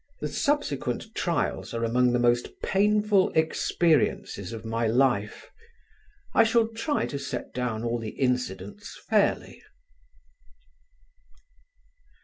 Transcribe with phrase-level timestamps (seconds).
[0.19, 5.51] The subsequent trials are among the most painful experiences of my life.
[6.33, 9.61] I shall try to set down all the incidents fairly.